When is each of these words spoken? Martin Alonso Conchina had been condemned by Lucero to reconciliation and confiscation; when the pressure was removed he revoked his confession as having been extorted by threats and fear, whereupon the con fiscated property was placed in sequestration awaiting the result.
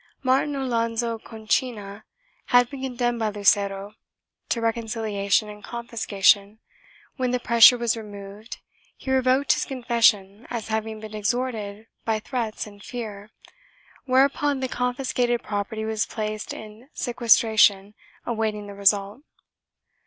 Martin 0.23 0.55
Alonso 0.55 1.19
Conchina 1.19 2.01
had 2.45 2.71
been 2.71 2.81
condemned 2.81 3.19
by 3.19 3.29
Lucero 3.29 3.93
to 4.49 4.59
reconciliation 4.59 5.47
and 5.47 5.63
confiscation; 5.63 6.57
when 7.17 7.29
the 7.29 7.39
pressure 7.39 7.77
was 7.77 7.95
removed 7.95 8.57
he 8.97 9.11
revoked 9.11 9.53
his 9.53 9.63
confession 9.63 10.47
as 10.49 10.69
having 10.69 10.99
been 10.99 11.13
extorted 11.13 11.85
by 12.03 12.17
threats 12.17 12.65
and 12.65 12.83
fear, 12.83 13.29
whereupon 14.05 14.59
the 14.59 14.67
con 14.67 14.95
fiscated 14.95 15.43
property 15.43 15.85
was 15.85 16.07
placed 16.07 16.51
in 16.51 16.89
sequestration 16.95 17.93
awaiting 18.25 18.65
the 18.65 18.73
result. 18.73 19.21